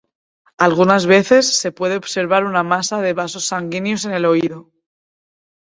Algunas 0.57 1.05
veces, 1.05 1.55
se 1.59 1.71
puede 1.71 1.95
observar 1.95 2.43
una 2.45 2.63
masa 2.63 3.01
de 3.01 3.13
vasos 3.13 3.45
sanguíneos 3.45 4.03
en 4.05 4.13
el 4.13 4.25
oído. 4.25 4.71